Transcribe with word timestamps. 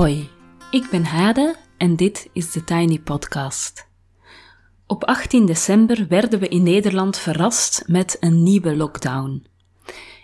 Hoi, 0.00 0.28
ik 0.70 0.88
ben 0.90 1.04
Hade 1.04 1.56
en 1.76 1.96
dit 1.96 2.28
is 2.32 2.52
de 2.52 2.64
Tiny 2.64 2.98
Podcast. 2.98 3.88
Op 4.86 5.04
18 5.04 5.46
december 5.46 6.06
werden 6.08 6.40
we 6.40 6.48
in 6.48 6.62
Nederland 6.62 7.18
verrast 7.18 7.84
met 7.86 8.16
een 8.20 8.42
nieuwe 8.42 8.76
lockdown. 8.76 9.46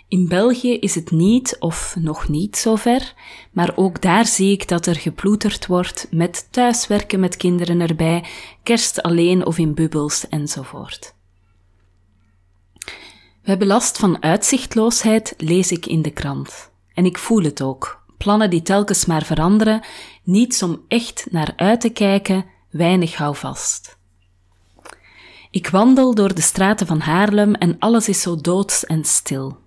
In 0.08 0.28
België 0.28 0.78
is 0.78 0.94
het 0.94 1.10
niet 1.10 1.56
of 1.58 1.96
nog 1.98 2.28
niet 2.28 2.56
zover, 2.56 3.14
maar 3.52 3.72
ook 3.74 4.02
daar 4.02 4.26
zie 4.26 4.52
ik 4.52 4.68
dat 4.68 4.86
er 4.86 4.96
geploeterd 4.96 5.66
wordt 5.66 6.06
met 6.10 6.48
thuiswerken 6.50 7.20
met 7.20 7.36
kinderen 7.36 7.80
erbij, 7.80 8.24
kerst 8.62 9.02
alleen 9.02 9.46
of 9.46 9.58
in 9.58 9.74
bubbels 9.74 10.28
enzovoort. 10.28 11.14
We 13.42 13.52
hebben 13.52 13.66
last 13.66 13.98
van 13.98 14.22
uitzichtloosheid, 14.22 15.34
lees 15.36 15.72
ik 15.72 15.86
in 15.86 16.02
de 16.02 16.12
krant. 16.12 16.70
En 16.94 17.04
ik 17.04 17.18
voel 17.18 17.42
het 17.42 17.62
ook. 17.62 18.04
Plannen 18.16 18.50
die 18.50 18.62
telkens 18.62 19.04
maar 19.04 19.24
veranderen, 19.24 19.84
niets 20.22 20.62
om 20.62 20.80
echt 20.88 21.26
naar 21.30 21.52
uit 21.56 21.80
te 21.80 21.88
kijken, 21.88 22.44
weinig 22.70 23.16
houvast. 23.16 23.98
Ik 25.50 25.68
wandel 25.68 26.14
door 26.14 26.34
de 26.34 26.40
straten 26.40 26.86
van 26.86 27.00
Haarlem 27.00 27.54
en 27.54 27.78
alles 27.78 28.08
is 28.08 28.20
zo 28.20 28.36
doods 28.36 28.86
en 28.86 29.04
stil. 29.04 29.58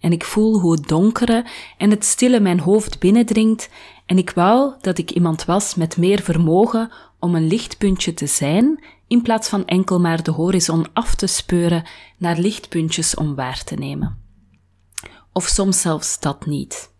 En 0.00 0.12
ik 0.12 0.24
voel 0.24 0.60
hoe 0.60 0.72
het 0.72 0.88
donkere 0.88 1.46
en 1.78 1.90
het 1.90 2.04
stille 2.04 2.40
mijn 2.40 2.60
hoofd 2.60 2.98
binnendringt 2.98 3.68
en 4.06 4.18
ik 4.18 4.30
wou 4.30 4.74
dat 4.80 4.98
ik 4.98 5.10
iemand 5.10 5.44
was 5.44 5.74
met 5.74 5.96
meer 5.96 6.22
vermogen 6.22 6.92
om 7.18 7.34
een 7.34 7.46
lichtpuntje 7.46 8.14
te 8.14 8.26
zijn, 8.26 8.84
in 9.06 9.22
plaats 9.22 9.48
van 9.48 9.66
enkel 9.66 10.00
maar 10.00 10.22
de 10.22 10.30
horizon 10.30 10.86
af 10.92 11.14
te 11.14 11.26
speuren 11.26 11.84
naar 12.18 12.38
lichtpuntjes 12.38 13.14
om 13.14 13.34
waar 13.34 13.64
te 13.64 13.74
nemen. 13.74 14.18
Of 15.32 15.46
soms 15.46 15.80
zelfs 15.80 16.20
dat 16.20 16.46
niet. 16.46 16.92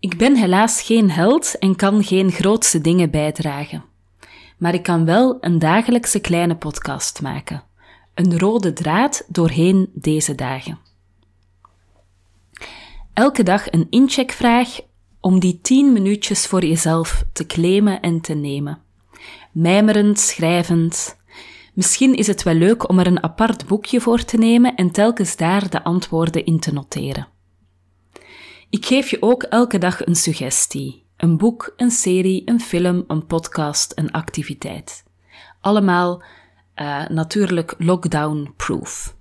Ik 0.00 0.16
ben 0.16 0.36
helaas 0.36 0.82
geen 0.82 1.10
held 1.10 1.58
en 1.58 1.76
kan 1.76 2.04
geen 2.04 2.32
grootste 2.32 2.80
dingen 2.80 3.10
bijdragen. 3.10 3.84
Maar 4.58 4.74
ik 4.74 4.82
kan 4.82 5.04
wel 5.04 5.38
een 5.40 5.58
dagelijkse 5.58 6.20
kleine 6.20 6.56
podcast 6.56 7.22
maken. 7.22 7.62
Een 8.14 8.38
rode 8.38 8.72
draad 8.72 9.24
doorheen 9.28 9.90
deze 9.94 10.34
dagen. 10.34 10.78
Elke 13.14 13.42
dag 13.42 13.72
een 13.72 13.86
incheckvraag 13.90 14.80
om 15.20 15.40
die 15.40 15.58
tien 15.62 15.92
minuutjes 15.92 16.46
voor 16.46 16.64
jezelf 16.64 17.24
te 17.32 17.46
claimen 17.46 18.00
en 18.00 18.20
te 18.20 18.34
nemen. 18.34 18.78
Mijmerend, 19.52 20.18
schrijvend. 20.18 21.18
Misschien 21.74 22.14
is 22.14 22.26
het 22.26 22.42
wel 22.42 22.54
leuk 22.54 22.88
om 22.88 22.98
er 22.98 23.06
een 23.06 23.22
apart 23.22 23.66
boekje 23.66 24.00
voor 24.00 24.24
te 24.24 24.36
nemen 24.36 24.74
en 24.74 24.90
telkens 24.90 25.36
daar 25.36 25.70
de 25.70 25.84
antwoorden 25.84 26.44
in 26.44 26.58
te 26.58 26.72
noteren. 26.72 27.28
Ik 28.70 28.86
geef 28.86 29.10
je 29.10 29.22
ook 29.22 29.42
elke 29.42 29.78
dag 29.78 30.06
een 30.06 30.14
suggestie. 30.14 31.06
Een 31.16 31.36
boek, 31.36 31.72
een 31.76 31.90
serie, 31.90 32.42
een 32.44 32.60
film, 32.60 33.04
een 33.06 33.26
podcast, 33.26 33.92
een 33.94 34.10
activiteit. 34.10 35.04
Allemaal 35.60 36.22
uh, 36.76 37.08
natuurlijk 37.08 37.74
lockdown-proof. 37.78 39.16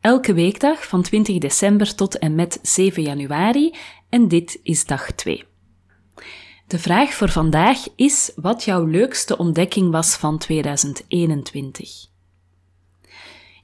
Elke 0.00 0.34
weekdag 0.34 0.86
van 0.86 1.02
20 1.02 1.38
december 1.38 1.94
tot 1.94 2.18
en 2.18 2.34
met 2.34 2.58
7 2.62 3.02
januari 3.02 3.74
en 4.08 4.28
dit 4.28 4.58
is 4.62 4.84
dag 4.84 5.12
2. 5.12 5.44
De 6.66 6.78
vraag 6.78 7.14
voor 7.14 7.30
vandaag 7.30 7.78
is 7.96 8.32
wat 8.36 8.64
jouw 8.64 8.84
leukste 8.84 9.38
ontdekking 9.38 9.90
was 9.90 10.16
van 10.16 10.38
2021. 10.38 12.15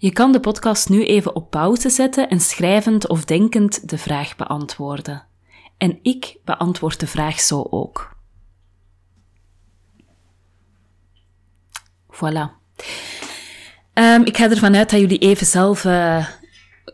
Je 0.02 0.12
kan 0.12 0.32
de 0.32 0.40
podcast 0.40 0.88
nu 0.88 1.04
even 1.04 1.34
op 1.34 1.50
pauze 1.50 1.90
zetten 1.90 2.28
en 2.28 2.40
schrijvend 2.40 3.08
of 3.08 3.24
denkend 3.24 3.88
de 3.88 3.98
vraag 3.98 4.36
beantwoorden. 4.36 5.26
En 5.76 5.98
ik 6.02 6.36
beantwoord 6.44 7.00
de 7.00 7.06
vraag 7.06 7.40
zo 7.40 7.66
ook. 7.70 8.16
Voilà. 12.10 12.50
Um, 13.94 14.24
ik 14.24 14.36
ga 14.36 14.50
ervan 14.50 14.76
uit 14.76 14.90
dat 14.90 15.00
jullie 15.00 15.18
even 15.18 15.46
zelf 15.46 15.84
uh, 15.84 16.26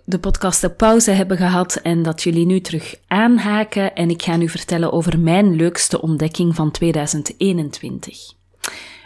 de 0.04 0.19
podcast 0.19 0.64
op 0.64 0.76
pauze 0.76 1.10
hebben 1.10 1.36
gehad 1.36 1.76
en 1.76 2.02
dat 2.02 2.22
jullie 2.22 2.46
nu 2.46 2.60
terug 2.60 2.94
aanhaken. 3.06 3.94
En 3.94 4.10
ik 4.10 4.22
ga 4.22 4.36
nu 4.36 4.48
vertellen 4.48 4.92
over 4.92 5.19
mijn 5.19 5.56
leukste 5.56 6.02
ontdekking 6.02 6.54
van 6.54 6.70
2021. 6.70 8.32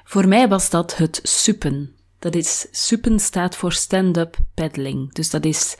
Voor 0.05 0.29
mij 0.29 0.49
was 0.49 0.71
dat 0.71 0.97
het 0.97 1.21
suppen. 1.23 1.97
Dat 2.23 2.35
is, 2.35 2.67
suppen 2.71 3.21
staat 3.21 3.57
voor 3.57 3.73
stand-up 3.73 4.37
paddling. 4.55 5.13
Dus 5.13 5.31
dat 5.31 5.45
is 5.45 5.77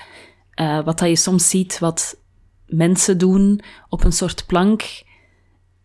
uh, 0.61 0.85
wat 0.85 0.99
dat 0.99 1.09
je 1.09 1.17
soms 1.17 1.49
ziet 1.49 1.79
wat 1.79 2.17
mensen 2.67 3.19
doen 3.19 3.61
op 3.89 4.05
een 4.05 4.13
soort 4.13 4.47
plank 4.47 5.03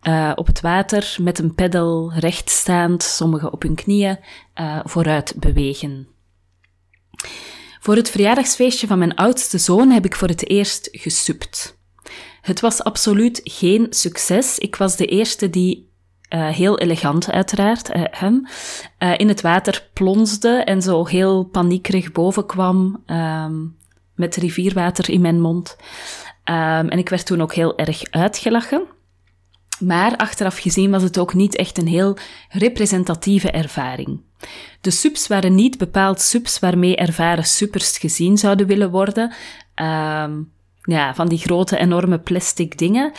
uh, 0.02 0.32
op 0.34 0.46
het 0.46 0.60
water 0.60 1.16
met 1.20 1.38
een 1.38 1.54
peddel 1.54 2.12
rechtstaand, 2.12 3.02
sommigen 3.02 3.52
op 3.52 3.62
hun 3.62 3.74
knieën, 3.74 4.18
uh, 4.60 4.80
vooruit 4.84 5.34
bewegen. 5.36 6.08
Voor 7.80 7.96
het 7.96 8.10
verjaardagsfeestje 8.10 8.86
van 8.86 8.98
mijn 8.98 9.14
oudste 9.14 9.58
zoon 9.58 9.90
heb 9.90 10.04
ik 10.04 10.16
voor 10.16 10.28
het 10.28 10.48
eerst 10.48 10.88
gesupt. 10.92 11.78
Het 12.40 12.60
was 12.60 12.82
absoluut 12.82 13.40
geen 13.44 13.86
succes. 13.90 14.58
Ik 14.58 14.76
was 14.76 14.96
de 14.96 15.06
eerste 15.06 15.50
die 15.50 15.87
uh, 16.30 16.48
heel 16.48 16.78
elegant 16.78 17.30
uiteraard, 17.30 17.96
uh, 17.96 18.02
hem, 18.10 18.46
uh, 18.98 19.18
in 19.18 19.28
het 19.28 19.40
water 19.40 19.88
plonsde 19.92 20.48
en 20.64 20.82
zo 20.82 21.06
heel 21.06 21.44
paniekerig 21.44 22.12
boven 22.12 22.46
kwam, 22.46 23.02
um, 23.06 23.76
met 24.14 24.36
rivierwater 24.36 25.10
in 25.10 25.20
mijn 25.20 25.40
mond. 25.40 25.76
Um, 26.44 26.88
en 26.88 26.98
ik 26.98 27.08
werd 27.08 27.26
toen 27.26 27.40
ook 27.40 27.54
heel 27.54 27.76
erg 27.76 28.02
uitgelachen. 28.10 28.82
Maar 29.78 30.16
achteraf 30.16 30.58
gezien 30.58 30.90
was 30.90 31.02
het 31.02 31.18
ook 31.18 31.34
niet 31.34 31.56
echt 31.56 31.78
een 31.78 31.86
heel 31.86 32.16
representatieve 32.48 33.50
ervaring. 33.50 34.20
De 34.80 34.90
subs 34.90 35.26
waren 35.26 35.54
niet 35.54 35.78
bepaald 35.78 36.20
subs 36.20 36.58
waarmee 36.58 36.96
ervaren 36.96 37.44
suppers 37.44 37.98
gezien 37.98 38.38
zouden 38.38 38.66
willen 38.66 38.90
worden. 38.90 39.32
Uh, 39.76 40.28
ja, 40.82 41.14
van 41.14 41.28
die 41.28 41.38
grote, 41.38 41.76
enorme 41.76 42.18
plastic 42.18 42.78
dingen. 42.78 43.12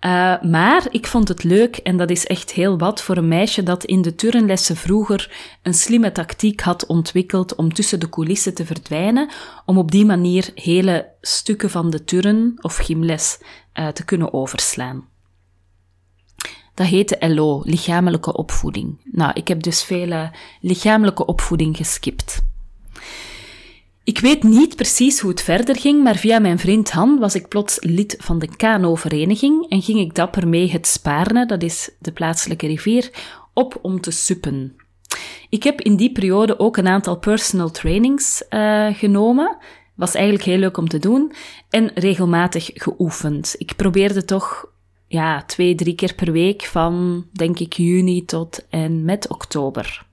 Uh, 0.00 0.42
maar 0.42 0.86
ik 0.90 1.06
vond 1.06 1.28
het 1.28 1.44
leuk 1.44 1.76
en 1.76 1.96
dat 1.96 2.10
is 2.10 2.26
echt 2.26 2.52
heel 2.52 2.78
wat 2.78 3.02
voor 3.02 3.16
een 3.16 3.28
meisje 3.28 3.62
dat 3.62 3.84
in 3.84 4.02
de 4.02 4.14
turnlessen 4.14 4.76
vroeger 4.76 5.30
een 5.62 5.74
slimme 5.74 6.12
tactiek 6.12 6.60
had 6.60 6.86
ontwikkeld 6.86 7.54
om 7.54 7.74
tussen 7.74 8.00
de 8.00 8.08
coulissen 8.08 8.54
te 8.54 8.66
verdwijnen, 8.66 9.30
om 9.64 9.78
op 9.78 9.90
die 9.90 10.04
manier 10.04 10.50
hele 10.54 11.08
stukken 11.20 11.70
van 11.70 11.90
de 11.90 12.04
turn 12.04 12.58
of 12.60 12.76
gymles 12.76 13.38
uh, 13.74 13.88
te 13.88 14.04
kunnen 14.04 14.32
overslaan. 14.32 15.08
Dat 16.74 16.86
heette 16.86 17.34
LO, 17.34 17.62
lichamelijke 17.64 18.32
opvoeding. 18.32 19.00
Nou, 19.04 19.30
ik 19.34 19.48
heb 19.48 19.62
dus 19.62 19.84
veel 19.84 20.30
lichamelijke 20.60 21.26
opvoeding 21.26 21.76
geskipt. 21.76 22.44
Ik 24.06 24.18
weet 24.18 24.42
niet 24.42 24.76
precies 24.76 25.20
hoe 25.20 25.30
het 25.30 25.42
verder 25.42 25.76
ging, 25.76 26.02
maar 26.02 26.16
via 26.16 26.38
mijn 26.38 26.58
vriend 26.58 26.90
Han 26.90 27.18
was 27.18 27.34
ik 27.34 27.48
plots 27.48 27.78
lid 27.80 28.16
van 28.18 28.38
de 28.38 28.56
Kano-vereniging 28.56 29.68
en 29.68 29.82
ging 29.82 29.98
ik 29.98 30.14
dapper 30.14 30.48
mee 30.48 30.70
het 30.70 30.86
Spaarne, 30.86 31.46
dat 31.46 31.62
is 31.62 31.90
de 31.98 32.12
plaatselijke 32.12 32.66
rivier, 32.66 33.10
op 33.54 33.78
om 33.82 34.00
te 34.00 34.10
suppen. 34.10 34.76
Ik 35.48 35.62
heb 35.62 35.80
in 35.80 35.96
die 35.96 36.12
periode 36.12 36.58
ook 36.58 36.76
een 36.76 36.86
aantal 36.86 37.18
personal 37.18 37.70
trainings 37.70 38.42
uh, 38.50 38.94
genomen. 38.94 39.56
Was 39.94 40.14
eigenlijk 40.14 40.44
heel 40.44 40.58
leuk 40.58 40.76
om 40.76 40.88
te 40.88 40.98
doen. 40.98 41.32
En 41.70 41.90
regelmatig 41.94 42.70
geoefend. 42.74 43.54
Ik 43.58 43.76
probeerde 43.76 44.24
toch 44.24 44.66
ja, 45.06 45.44
twee, 45.44 45.74
drie 45.74 45.94
keer 45.94 46.14
per 46.14 46.32
week 46.32 46.62
van, 46.62 47.24
denk 47.32 47.58
ik, 47.58 47.72
juni 47.72 48.24
tot 48.24 48.66
en 48.68 49.04
met 49.04 49.28
oktober. 49.28 50.06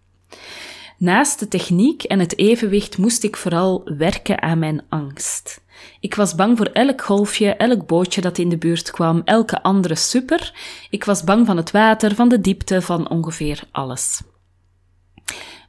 Naast 1.03 1.39
de 1.39 1.47
techniek 1.47 2.03
en 2.03 2.19
het 2.19 2.37
evenwicht 2.37 2.97
moest 2.97 3.23
ik 3.23 3.37
vooral 3.37 3.81
werken 3.97 4.41
aan 4.41 4.59
mijn 4.59 4.81
angst. 4.89 5.61
Ik 5.99 6.15
was 6.15 6.35
bang 6.35 6.57
voor 6.57 6.65
elk 6.65 7.01
golfje, 7.01 7.55
elk 7.55 7.87
bootje 7.87 8.21
dat 8.21 8.37
in 8.37 8.49
de 8.49 8.57
buurt 8.57 8.91
kwam, 8.91 9.21
elke 9.25 9.63
andere 9.63 9.95
super. 9.95 10.53
Ik 10.89 11.03
was 11.03 11.23
bang 11.23 11.45
van 11.45 11.57
het 11.57 11.71
water, 11.71 12.15
van 12.15 12.29
de 12.29 12.41
diepte, 12.41 12.81
van 12.81 13.09
ongeveer 13.09 13.63
alles. 13.71 14.21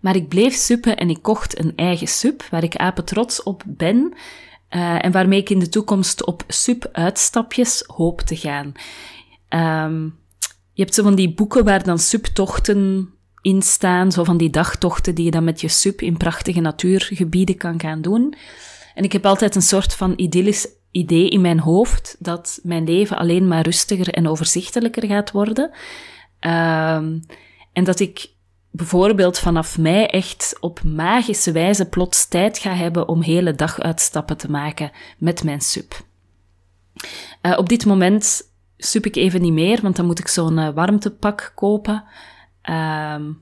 Maar 0.00 0.16
ik 0.16 0.28
bleef 0.28 0.54
suppen 0.54 0.96
en 0.96 1.10
ik 1.10 1.22
kocht 1.22 1.58
een 1.58 1.72
eigen 1.76 2.08
sup, 2.08 2.42
waar 2.50 2.62
ik 2.62 2.76
apen 2.76 3.04
trots 3.04 3.42
op 3.42 3.62
ben, 3.66 4.12
uh, 4.70 5.04
en 5.04 5.12
waarmee 5.12 5.40
ik 5.40 5.50
in 5.50 5.58
de 5.58 5.68
toekomst 5.68 6.24
op 6.24 6.44
sup-uitstapjes 6.48 7.84
hoop 7.86 8.20
te 8.20 8.36
gaan. 8.36 8.72
Um, 9.84 10.18
je 10.72 10.82
hebt 10.82 10.94
zo 10.94 11.02
van 11.02 11.14
die 11.14 11.34
boeken 11.34 11.64
waar 11.64 11.84
dan 11.84 11.98
subtochten 11.98 13.13
in 13.44 13.62
staan, 13.62 14.12
zo 14.12 14.24
van 14.24 14.36
die 14.36 14.50
dagtochten 14.50 15.14
die 15.14 15.24
je 15.24 15.30
dan 15.30 15.44
met 15.44 15.60
je 15.60 15.68
sub 15.68 16.00
in 16.00 16.16
prachtige 16.16 16.60
natuurgebieden 16.60 17.56
kan 17.56 17.80
gaan 17.80 18.02
doen. 18.02 18.34
En 18.94 19.04
ik 19.04 19.12
heb 19.12 19.26
altijd 19.26 19.54
een 19.54 19.62
soort 19.62 19.94
van 19.94 20.12
idyllisch 20.16 20.68
idee 20.90 21.28
in 21.28 21.40
mijn 21.40 21.60
hoofd 21.60 22.16
dat 22.18 22.60
mijn 22.62 22.84
leven 22.84 23.16
alleen 23.16 23.48
maar 23.48 23.64
rustiger 23.64 24.08
en 24.08 24.28
overzichtelijker 24.28 25.06
gaat 25.06 25.30
worden. 25.30 25.70
Um, 26.40 27.26
en 27.72 27.84
dat 27.84 28.00
ik 28.00 28.30
bijvoorbeeld 28.70 29.38
vanaf 29.38 29.78
mei 29.78 30.04
echt 30.04 30.56
op 30.60 30.82
magische 30.82 31.52
wijze 31.52 31.88
plots 31.88 32.28
tijd 32.28 32.58
ga 32.58 32.74
hebben 32.74 33.08
om 33.08 33.22
hele 33.22 33.54
daguitstappen 33.54 34.36
te 34.36 34.50
maken 34.50 34.90
met 35.18 35.44
mijn 35.44 35.60
sub. 35.60 35.94
Uh, 37.42 37.58
op 37.58 37.68
dit 37.68 37.86
moment 37.86 38.52
sup 38.76 39.06
ik 39.06 39.16
even 39.16 39.40
niet 39.42 39.52
meer, 39.52 39.80
want 39.82 39.96
dan 39.96 40.06
moet 40.06 40.18
ik 40.18 40.28
zo'n 40.28 40.58
uh, 40.58 40.68
warmtepak 40.74 41.52
kopen. 41.54 42.04
Ehm, 42.64 43.32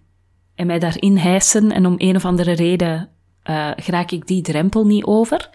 en 0.54 0.66
mij 0.66 0.78
daarin 0.78 1.16
hijsen. 1.16 1.72
En 1.72 1.86
om 1.86 1.94
een 1.96 2.16
of 2.16 2.24
andere 2.24 2.52
reden 2.52 3.10
uh, 3.50 3.70
raak 3.76 4.10
ik 4.10 4.26
die 4.26 4.42
drempel 4.42 4.86
niet 4.86 5.04
over. 5.04 5.50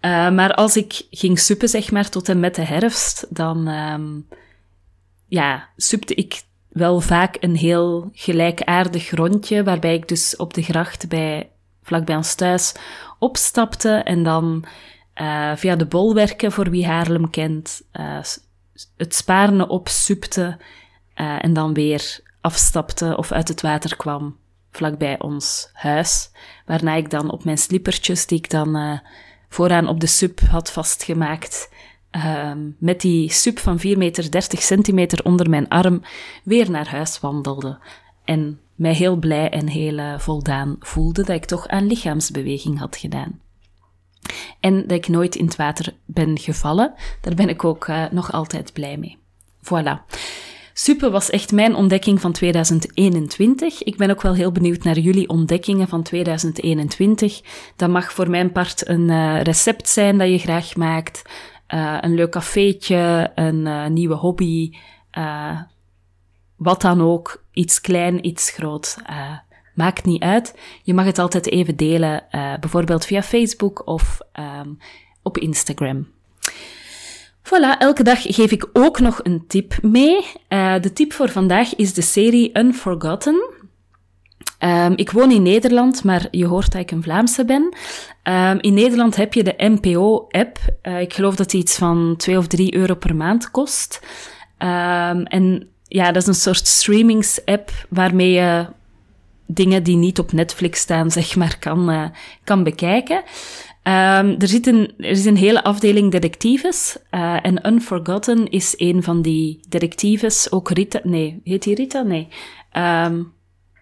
Uh, 0.00 0.30
maar 0.30 0.54
als 0.54 0.76
ik 0.76 1.06
ging 1.10 1.38
suppen, 1.38 1.68
zeg 1.68 1.90
maar, 1.90 2.08
tot 2.08 2.28
en 2.28 2.40
met 2.40 2.54
de 2.54 2.62
herfst, 2.62 3.26
dan 3.30 3.68
um, 3.68 4.28
ja, 5.26 5.68
supte 5.76 6.14
ik 6.14 6.42
wel 6.68 7.00
vaak 7.00 7.36
een 7.40 7.56
heel 7.56 8.10
gelijkaardig 8.12 9.10
rondje, 9.10 9.64
waarbij 9.64 9.94
ik 9.94 10.08
dus 10.08 10.36
op 10.36 10.54
de 10.54 10.62
gracht 10.62 11.08
bij, 11.08 11.50
vlak 11.82 12.04
bij 12.04 12.16
ons 12.16 12.34
thuis 12.34 12.74
opstapte 13.18 13.90
en 13.90 14.22
dan 14.22 14.64
uh, 15.20 15.52
via 15.56 15.76
de 15.76 15.86
bolwerken, 15.86 16.52
voor 16.52 16.70
wie 16.70 16.86
Haarlem 16.86 17.30
kent, 17.30 17.82
het 18.96 19.14
Spaarne 19.14 19.68
opsupte 19.68 20.58
en 21.14 21.52
dan 21.52 21.74
weer 21.74 22.20
afstapte 22.44 23.16
of 23.16 23.32
uit 23.32 23.48
het 23.48 23.60
water 23.60 23.96
kwam 23.96 24.36
vlakbij 24.70 25.20
ons 25.20 25.70
huis. 25.72 26.30
Waarna 26.66 26.94
ik 26.94 27.10
dan 27.10 27.30
op 27.30 27.44
mijn 27.44 27.58
slippertjes, 27.58 28.26
die 28.26 28.38
ik 28.38 28.50
dan 28.50 29.00
vooraan 29.48 29.88
op 29.88 30.00
de 30.00 30.06
sub 30.06 30.40
had 30.40 30.72
vastgemaakt, 30.72 31.68
Ehm, 32.14 32.70
met 32.78 33.00
die 33.00 33.32
sub 33.32 33.58
van 33.58 33.78
4 33.78 33.98
meter 33.98 34.30
30 34.30 34.62
centimeter 34.62 35.24
onder 35.24 35.50
mijn 35.50 35.68
arm 35.68 36.02
weer 36.44 36.70
naar 36.70 36.88
huis 36.88 37.20
wandelde. 37.20 37.78
En 38.24 38.60
mij 38.74 38.94
heel 38.94 39.16
blij 39.16 39.50
en 39.50 39.66
heel 39.66 39.98
uh, 39.98 40.18
voldaan 40.18 40.76
voelde 40.80 41.24
dat 41.24 41.36
ik 41.36 41.44
toch 41.44 41.68
aan 41.68 41.86
lichaamsbeweging 41.86 42.78
had 42.78 42.96
gedaan. 42.96 43.40
En 44.60 44.80
dat 44.80 44.90
ik 44.90 45.08
nooit 45.08 45.34
in 45.34 45.44
het 45.44 45.56
water 45.56 45.94
ben 46.04 46.38
gevallen. 46.38 46.94
Daar 47.20 47.34
ben 47.34 47.48
ik 47.48 47.64
ook 47.64 47.88
uh, 47.88 48.04
nog 48.10 48.32
altijd 48.32 48.72
blij 48.72 48.96
mee. 48.96 49.18
Voilà. 49.62 50.16
Suppe 50.76 51.10
was 51.10 51.30
echt 51.30 51.52
mijn 51.52 51.74
ontdekking 51.74 52.20
van 52.20 52.32
2021. 52.32 53.82
Ik 53.82 53.96
ben 53.96 54.10
ook 54.10 54.22
wel 54.22 54.34
heel 54.34 54.52
benieuwd 54.52 54.82
naar 54.82 54.98
jullie 54.98 55.28
ontdekkingen 55.28 55.88
van 55.88 56.02
2021. 56.02 57.40
Dat 57.76 57.88
mag 57.88 58.12
voor 58.12 58.30
mijn 58.30 58.52
part 58.52 58.88
een 58.88 59.08
uh, 59.08 59.42
recept 59.42 59.88
zijn 59.88 60.18
dat 60.18 60.28
je 60.28 60.38
graag 60.38 60.76
maakt. 60.76 61.22
Uh, 61.74 61.98
een 62.00 62.14
leuk 62.14 62.30
cafeetje, 62.30 63.32
een 63.34 63.66
uh, 63.66 63.86
nieuwe 63.86 64.14
hobby, 64.14 64.72
wat 66.56 66.80
dan 66.80 67.00
ook. 67.00 67.44
Iets 67.52 67.80
klein, 67.80 68.26
iets 68.26 68.50
groot. 68.50 68.96
maakt 69.74 70.04
niet 70.04 70.22
uit. 70.22 70.58
Je 70.82 70.94
mag 70.94 71.04
het 71.04 71.18
altijd 71.18 71.50
even 71.50 71.76
delen, 71.76 72.26
bijvoorbeeld 72.60 73.04
via 73.04 73.22
Facebook 73.22 73.86
of 73.86 74.18
um, 74.60 74.78
op 75.22 75.38
Instagram. 75.38 76.13
Voilà, 77.44 77.78
elke 77.78 78.02
dag 78.02 78.22
geef 78.22 78.50
ik 78.50 78.68
ook 78.72 79.00
nog 79.00 79.20
een 79.22 79.44
tip 79.46 79.78
mee. 79.82 80.24
de 80.80 80.90
tip 80.94 81.12
voor 81.12 81.28
vandaag 81.28 81.76
is 81.76 81.94
de 81.94 82.02
serie 82.02 82.58
Unforgotten. 82.58 83.54
Um, 84.64 84.92
ik 84.96 85.10
woon 85.10 85.30
in 85.30 85.42
Nederland, 85.42 86.04
maar 86.04 86.26
je 86.30 86.46
hoort 86.46 86.72
dat 86.72 86.80
ik 86.80 86.90
een 86.90 87.02
Vlaamse 87.02 87.44
ben. 87.44 87.76
Um, 88.22 88.58
in 88.60 88.74
Nederland 88.74 89.16
heb 89.16 89.34
je 89.34 89.42
de 89.42 89.54
NPO-app. 89.56 90.58
Uh, 90.82 91.00
ik 91.00 91.14
geloof 91.14 91.34
dat 91.34 91.50
die 91.50 91.60
iets 91.60 91.76
van 91.76 92.14
2 92.16 92.38
of 92.38 92.46
3 92.46 92.74
euro 92.74 92.94
per 92.94 93.16
maand 93.16 93.50
kost. 93.50 94.00
Um, 94.58 95.22
en 95.22 95.68
ja, 95.82 96.12
dat 96.12 96.22
is 96.22 96.28
een 96.28 96.34
soort 96.34 96.66
streamings-app 96.66 97.70
waarmee 97.88 98.30
je 98.30 98.66
dingen 99.46 99.82
die 99.82 99.96
niet 99.96 100.18
op 100.18 100.32
Netflix 100.32 100.80
staan, 100.80 101.10
zeg 101.10 101.36
maar, 101.36 101.58
kan, 101.58 101.90
uh, 101.90 102.04
kan 102.44 102.62
bekijken. 102.62 103.22
Um, 103.88 104.34
er, 104.38 104.48
zit 104.48 104.66
een, 104.66 104.94
er 104.98 105.10
is 105.10 105.24
een 105.24 105.36
hele 105.36 105.64
afdeling 105.64 106.12
detectives. 106.12 106.96
Uh, 107.10 107.46
en 107.46 107.66
Unforgotten 107.66 108.50
is 108.50 108.74
een 108.76 109.02
van 109.02 109.22
die 109.22 109.64
detectives. 109.68 110.52
Ook 110.52 110.70
Rita. 110.70 111.00
Nee, 111.02 111.40
heet 111.44 111.62
die 111.62 111.74
Rita? 111.74 112.02
Nee. 112.02 112.28
Um, 112.72 113.32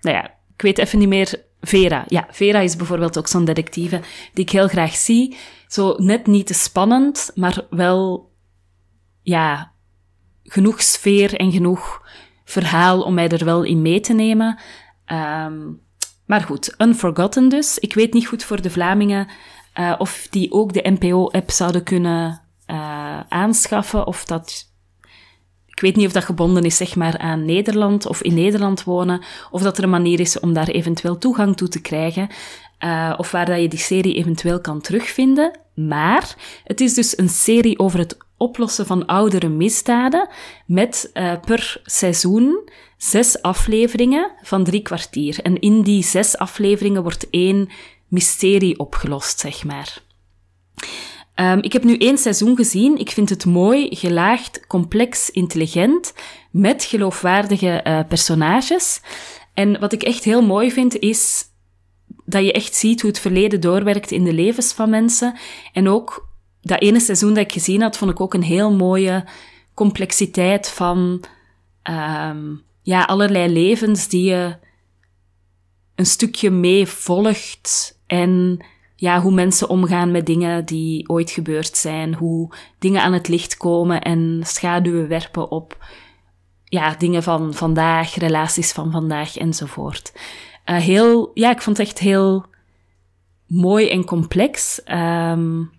nou 0.00 0.16
ja, 0.16 0.24
ik 0.54 0.62
weet 0.62 0.78
even 0.78 0.98
niet 0.98 1.08
meer. 1.08 1.50
Vera. 1.60 2.04
Ja, 2.08 2.26
Vera 2.30 2.58
is 2.58 2.76
bijvoorbeeld 2.76 3.18
ook 3.18 3.28
zo'n 3.28 3.44
detectieve 3.44 4.00
die 4.32 4.44
ik 4.44 4.50
heel 4.50 4.68
graag 4.68 4.94
zie. 4.94 5.36
Zo 5.66 5.94
net 5.98 6.26
niet 6.26 6.46
te 6.46 6.54
spannend, 6.54 7.30
maar 7.34 7.66
wel, 7.70 8.30
ja, 9.22 9.72
genoeg 10.44 10.82
sfeer 10.82 11.34
en 11.34 11.52
genoeg 11.52 12.02
verhaal 12.44 13.02
om 13.02 13.14
mij 13.14 13.28
er 13.28 13.44
wel 13.44 13.62
in 13.62 13.82
mee 13.82 14.00
te 14.00 14.12
nemen. 14.12 14.58
Um, 15.12 15.80
maar 16.26 16.40
goed, 16.40 16.74
Unforgotten 16.78 17.48
dus. 17.48 17.78
Ik 17.78 17.94
weet 17.94 18.12
niet 18.12 18.26
goed 18.26 18.44
voor 18.44 18.62
de 18.62 18.70
Vlamingen 18.70 19.28
uh, 19.78 19.94
of 19.98 20.26
die 20.30 20.52
ook 20.52 20.72
de 20.72 20.96
NPO-app 20.98 21.50
zouden 21.50 21.82
kunnen 21.82 22.42
uh, 22.66 23.20
aanschaffen, 23.28 24.06
of 24.06 24.24
dat 24.24 24.70
ik 25.66 25.80
weet 25.80 25.96
niet 25.96 26.06
of 26.06 26.12
dat 26.12 26.24
gebonden 26.24 26.64
is 26.64 26.76
zeg 26.76 26.96
maar, 26.96 27.18
aan 27.18 27.44
Nederland 27.44 28.06
of 28.06 28.22
in 28.22 28.34
Nederland 28.34 28.84
wonen, 28.84 29.22
of 29.50 29.62
dat 29.62 29.78
er 29.78 29.84
een 29.84 29.90
manier 29.90 30.20
is 30.20 30.40
om 30.40 30.52
daar 30.52 30.68
eventueel 30.68 31.18
toegang 31.18 31.56
toe 31.56 31.68
te 31.68 31.80
krijgen, 31.80 32.28
uh, 32.84 33.14
of 33.16 33.30
waar 33.30 33.46
dat 33.46 33.60
je 33.60 33.68
die 33.68 33.78
serie 33.78 34.14
eventueel 34.14 34.60
kan 34.60 34.80
terugvinden. 34.80 35.58
Maar 35.74 36.36
het 36.64 36.80
is 36.80 36.94
dus 36.94 37.18
een 37.18 37.28
serie 37.28 37.78
over 37.78 37.98
het 37.98 38.16
oplossen 38.36 38.86
van 38.86 39.06
oudere 39.06 39.48
misdaden, 39.48 40.28
met 40.66 41.10
per 41.44 41.80
seizoen 41.84 42.68
zes 42.96 43.42
afleveringen 43.42 44.30
van 44.42 44.64
drie 44.64 44.82
kwartier. 44.82 45.38
En 45.42 45.60
in 45.60 45.82
die 45.82 46.02
zes 46.02 46.36
afleveringen 46.36 47.02
wordt 47.02 47.30
één 47.30 47.68
mysterie 48.12 48.78
opgelost, 48.78 49.40
zeg 49.40 49.64
maar. 49.64 50.02
Um, 51.34 51.62
ik 51.62 51.72
heb 51.72 51.84
nu 51.84 51.96
één 51.96 52.18
seizoen 52.18 52.56
gezien. 52.56 52.98
Ik 52.98 53.10
vind 53.10 53.28
het 53.28 53.44
mooi, 53.44 53.96
gelaagd, 53.96 54.66
complex, 54.66 55.30
intelligent, 55.30 56.14
met 56.50 56.84
geloofwaardige 56.84 57.80
uh, 57.86 58.00
personages. 58.08 59.00
En 59.54 59.80
wat 59.80 59.92
ik 59.92 60.02
echt 60.02 60.24
heel 60.24 60.42
mooi 60.42 60.72
vind, 60.72 60.98
is 60.98 61.44
dat 62.24 62.44
je 62.44 62.52
echt 62.52 62.74
ziet 62.74 63.00
hoe 63.00 63.10
het 63.10 63.18
verleden 63.18 63.60
doorwerkt 63.60 64.10
in 64.10 64.24
de 64.24 64.32
levens 64.32 64.72
van 64.72 64.90
mensen. 64.90 65.38
En 65.72 65.88
ook 65.88 66.28
dat 66.60 66.80
ene 66.80 67.00
seizoen 67.00 67.34
dat 67.34 67.44
ik 67.44 67.52
gezien 67.52 67.82
had, 67.82 67.96
vond 67.96 68.10
ik 68.10 68.20
ook 68.20 68.34
een 68.34 68.42
heel 68.42 68.72
mooie 68.72 69.24
complexiteit 69.74 70.68
van 70.68 71.24
um, 71.90 72.62
ja, 72.82 73.02
allerlei 73.02 73.52
levens 73.52 74.08
die 74.08 74.24
je 74.24 74.56
een 75.94 76.06
stukje 76.06 76.50
mee 76.50 76.86
volgt 76.86 78.00
en 78.12 78.64
ja, 78.96 79.20
hoe 79.20 79.32
mensen 79.32 79.68
omgaan 79.68 80.10
met 80.10 80.26
dingen 80.26 80.64
die 80.64 81.08
ooit 81.08 81.30
gebeurd 81.30 81.76
zijn, 81.76 82.14
hoe 82.14 82.52
dingen 82.78 83.02
aan 83.02 83.12
het 83.12 83.28
licht 83.28 83.56
komen 83.56 84.00
en 84.00 84.40
schaduwen 84.44 85.08
werpen 85.08 85.50
op 85.50 85.84
ja, 86.64 86.94
dingen 86.94 87.22
van 87.22 87.54
vandaag, 87.54 88.14
relaties 88.14 88.72
van 88.72 88.90
vandaag 88.90 89.36
enzovoort. 89.36 90.12
Uh, 90.66 90.76
heel, 90.76 91.30
ja, 91.34 91.50
ik 91.50 91.62
vond 91.62 91.76
het 91.76 91.86
echt 91.86 91.98
heel 91.98 92.46
mooi 93.46 93.88
en 93.90 94.04
complex. 94.04 94.80
Um, 94.86 95.70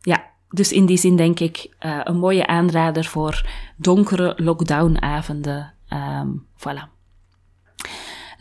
ja, 0.00 0.24
dus 0.50 0.72
in 0.72 0.86
die 0.86 0.98
zin 0.98 1.16
denk 1.16 1.40
ik 1.40 1.74
uh, 1.80 2.00
een 2.04 2.18
mooie 2.18 2.46
aanrader 2.46 3.04
voor 3.04 3.48
donkere 3.76 4.32
lockdownavonden. 4.36 5.74
Um, 5.92 6.46
voilà. 6.56 6.99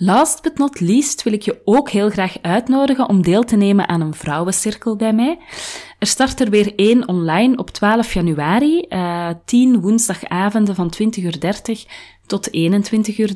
Last 0.01 0.41
but 0.41 0.57
not 0.57 0.79
least 0.79 1.23
wil 1.23 1.33
ik 1.33 1.41
je 1.41 1.61
ook 1.65 1.89
heel 1.89 2.09
graag 2.09 2.41
uitnodigen 2.41 3.09
om 3.09 3.21
deel 3.21 3.43
te 3.43 3.55
nemen 3.55 3.87
aan 3.87 4.01
een 4.01 4.13
vrouwencirkel 4.13 4.95
bij 4.95 5.13
mij. 5.13 5.39
Er 5.97 6.07
start 6.07 6.39
er 6.39 6.49
weer 6.49 6.75
één 6.75 7.07
online 7.07 7.57
op 7.57 7.69
12 7.69 8.13
januari, 8.13 8.85
uh, 8.89 9.29
10 9.45 9.81
woensdagavonden 9.81 10.75
van 10.75 10.93
20.30 11.03 11.23
uur 11.23 11.39
tot 12.25 12.49
21.30 12.49 12.53
uur. 13.17 13.35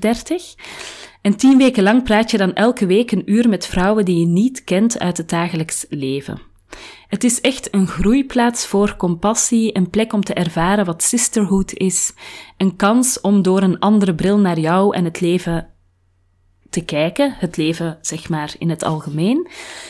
En 1.21 1.35
tien 1.35 1.57
weken 1.57 1.83
lang 1.83 2.03
praat 2.03 2.31
je 2.31 2.37
dan 2.37 2.53
elke 2.53 2.85
week 2.85 3.11
een 3.11 3.31
uur 3.31 3.49
met 3.49 3.65
vrouwen 3.65 4.05
die 4.05 4.19
je 4.19 4.25
niet 4.25 4.63
kent 4.63 4.99
uit 4.99 5.17
het 5.17 5.29
dagelijks 5.29 5.85
leven. 5.89 6.41
Het 7.07 7.23
is 7.23 7.41
echt 7.41 7.73
een 7.73 7.87
groeiplaats 7.87 8.65
voor 8.65 8.95
compassie, 8.97 9.77
een 9.77 9.89
plek 9.89 10.13
om 10.13 10.23
te 10.23 10.33
ervaren 10.33 10.85
wat 10.85 11.03
sisterhood 11.03 11.73
is, 11.73 12.13
een 12.57 12.75
kans 12.75 13.21
om 13.21 13.41
door 13.41 13.61
een 13.61 13.79
andere 13.79 14.15
bril 14.15 14.39
naar 14.39 14.59
jou 14.59 14.95
en 14.95 15.03
het 15.03 15.21
leven 15.21 15.72
te 16.73 16.85
kijken, 16.85 17.35
het 17.37 17.57
leven 17.57 17.97
zeg 18.01 18.29
maar 18.29 18.53
in 18.57 18.69
het 18.69 18.83
algemeen. 18.83 19.47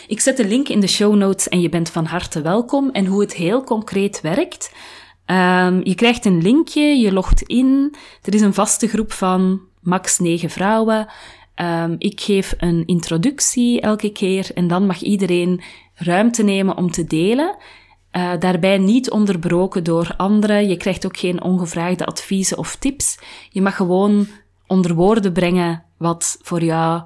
Ik 0.07 0.19
zet 0.19 0.37
de 0.37 0.47
link 0.47 0.67
in 0.67 0.79
de 0.79 0.87
show 0.87 1.15
notes 1.15 1.49
en 1.49 1.61
je 1.61 1.69
bent 1.69 1.89
van 1.89 2.05
harte 2.05 2.41
welkom. 2.41 2.89
En 2.89 3.05
hoe 3.05 3.21
het 3.21 3.33
heel 3.33 3.63
concreet 3.63 4.21
werkt. 4.21 4.73
Um, 5.25 5.85
je 5.85 5.95
krijgt 5.95 6.25
een 6.25 6.41
linkje, 6.41 6.81
je 6.81 7.13
logt 7.13 7.41
in. 7.41 7.95
Er 8.21 8.33
is 8.33 8.41
een 8.41 8.53
vaste 8.53 8.87
groep 8.87 9.11
van 9.11 9.61
max 9.81 10.19
negen 10.19 10.49
vrouwen. 10.49 11.07
Um, 11.55 11.95
ik 11.97 12.21
geef 12.21 12.53
een 12.57 12.83
introductie 12.85 13.81
elke 13.81 14.11
keer 14.11 14.51
en 14.53 14.67
dan 14.67 14.85
mag 14.85 15.01
iedereen 15.01 15.61
ruimte 15.95 16.43
nemen 16.43 16.77
om 16.77 16.91
te 16.91 17.05
delen. 17.05 17.55
Uh, 18.11 18.31
daarbij 18.39 18.77
niet 18.77 19.11
onderbroken 19.11 19.83
door 19.83 20.13
anderen. 20.17 20.67
Je 20.67 20.77
krijgt 20.77 21.05
ook 21.05 21.17
geen 21.17 21.43
ongevraagde 21.43 22.05
adviezen 22.05 22.57
of 22.57 22.75
tips. 22.75 23.19
Je 23.49 23.61
mag 23.61 23.75
gewoon 23.75 24.27
onder 24.67 24.93
woorden 24.93 25.33
brengen 25.33 25.83
wat 26.03 26.37
voor 26.41 26.63
jou 26.63 27.03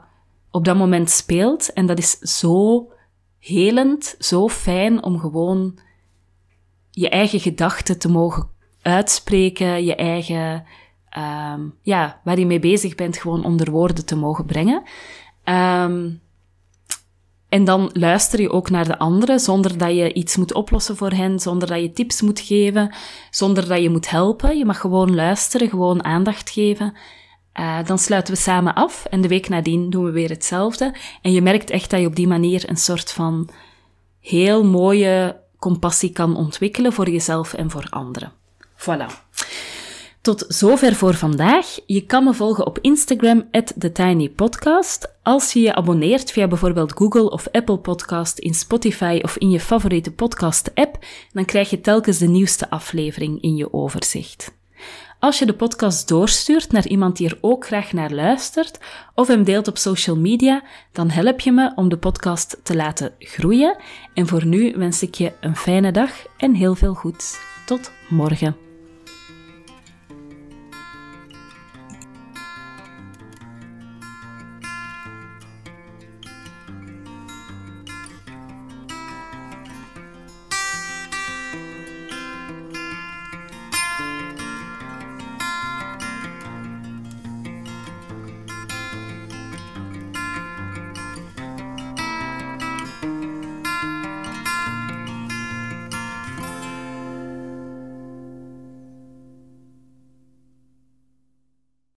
op 0.51 0.65
dat 0.65 0.77
moment 0.77 1.09
speelt. 1.09 1.73
En 1.73 1.85
dat 1.85 1.97
is 1.97 2.11
zo 2.11 2.87
helend, 3.39 4.15
zo 4.19 4.47
fijn 4.47 5.03
om 5.03 5.19
gewoon 5.19 5.79
je 6.91 7.09
eigen 7.09 7.39
gedachten 7.39 7.99
te 7.99 8.09
mogen 8.09 8.49
uitspreken, 8.81 9.85
je 9.85 9.95
eigen, 9.95 10.65
ehm, 11.09 11.61
ja, 11.81 12.21
waar 12.23 12.39
je 12.39 12.45
mee 12.45 12.59
bezig 12.59 12.95
bent, 12.95 13.17
gewoon 13.17 13.45
onder 13.45 13.71
woorden 13.71 14.05
te 14.05 14.15
mogen 14.15 14.45
brengen. 14.45 14.83
Ehm, 15.43 16.09
en 17.49 17.63
dan 17.63 17.89
luister 17.93 18.41
je 18.41 18.51
ook 18.51 18.69
naar 18.69 18.85
de 18.85 18.99
anderen, 18.99 19.39
zonder 19.39 19.77
dat 19.77 19.95
je 19.95 20.13
iets 20.13 20.37
moet 20.37 20.53
oplossen 20.53 20.97
voor 20.97 21.11
hen, 21.11 21.39
zonder 21.39 21.67
dat 21.67 21.81
je 21.81 21.91
tips 21.91 22.21
moet 22.21 22.39
geven, 22.39 22.95
zonder 23.29 23.67
dat 23.67 23.81
je 23.81 23.89
moet 23.89 24.09
helpen. 24.09 24.57
Je 24.57 24.65
mag 24.65 24.79
gewoon 24.79 25.15
luisteren, 25.15 25.69
gewoon 25.69 26.03
aandacht 26.03 26.49
geven. 26.49 26.93
Uh, 27.59 27.79
dan 27.85 27.97
sluiten 27.97 28.33
we 28.33 28.39
samen 28.39 28.73
af 28.73 29.05
en 29.05 29.21
de 29.21 29.27
week 29.27 29.49
nadien 29.49 29.89
doen 29.89 30.03
we 30.03 30.11
weer 30.11 30.29
hetzelfde. 30.29 30.95
En 31.21 31.31
je 31.31 31.41
merkt 31.41 31.69
echt 31.69 31.89
dat 31.89 31.99
je 31.99 32.07
op 32.07 32.15
die 32.15 32.27
manier 32.27 32.69
een 32.69 32.77
soort 32.77 33.11
van 33.11 33.49
heel 34.19 34.63
mooie 34.63 35.39
compassie 35.59 36.11
kan 36.11 36.35
ontwikkelen 36.35 36.93
voor 36.93 37.09
jezelf 37.09 37.53
en 37.53 37.69
voor 37.69 37.87
anderen. 37.89 38.31
Voilà. 38.75 39.25
Tot 40.21 40.45
zover 40.47 40.95
voor 40.95 41.13
vandaag. 41.13 41.79
Je 41.85 42.01
kan 42.01 42.23
me 42.23 42.33
volgen 42.33 42.65
op 42.65 42.79
Instagram, 42.81 43.49
TheTinyPodcast. 43.51 45.15
Als 45.23 45.53
je 45.53 45.59
je 45.59 45.75
abonneert 45.75 46.31
via 46.31 46.47
bijvoorbeeld 46.47 46.91
Google 46.91 47.31
of 47.31 47.47
Apple 47.51 47.77
Podcast, 47.77 48.39
in 48.39 48.53
Spotify 48.53 49.19
of 49.23 49.37
in 49.37 49.49
je 49.49 49.59
favoriete 49.59 50.11
podcast-app, 50.11 51.05
dan 51.33 51.45
krijg 51.45 51.69
je 51.69 51.81
telkens 51.81 52.17
de 52.17 52.27
nieuwste 52.27 52.69
aflevering 52.69 53.41
in 53.41 53.55
je 53.55 53.73
overzicht. 53.73 54.56
Als 55.27 55.39
je 55.39 55.45
de 55.45 55.53
podcast 55.53 56.07
doorstuurt 56.07 56.71
naar 56.71 56.87
iemand 56.87 57.17
die 57.17 57.29
er 57.29 57.37
ook 57.41 57.65
graag 57.65 57.93
naar 57.93 58.11
luistert, 58.11 58.79
of 59.15 59.27
hem 59.27 59.43
deelt 59.43 59.67
op 59.67 59.77
social 59.77 60.17
media, 60.17 60.63
dan 60.91 61.09
help 61.09 61.39
je 61.39 61.51
me 61.51 61.71
om 61.75 61.89
de 61.89 61.97
podcast 61.97 62.59
te 62.63 62.75
laten 62.75 63.13
groeien. 63.19 63.77
En 64.13 64.27
voor 64.27 64.45
nu 64.45 64.73
wens 64.77 65.01
ik 65.01 65.15
je 65.15 65.33
een 65.39 65.55
fijne 65.55 65.91
dag 65.91 66.11
en 66.37 66.53
heel 66.53 66.75
veel 66.75 66.93
goeds. 66.93 67.39
Tot 67.65 67.91
morgen. 68.09 68.66